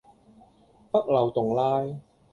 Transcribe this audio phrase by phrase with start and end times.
[0.91, 1.83] 北漏洞拉